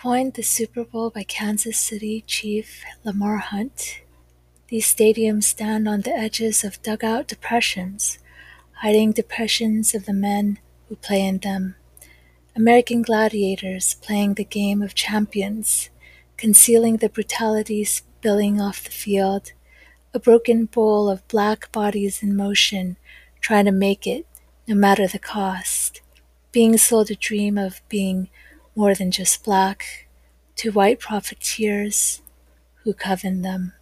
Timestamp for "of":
6.62-6.80, 9.96-10.06, 14.82-14.94, 21.10-21.26, 27.58-27.82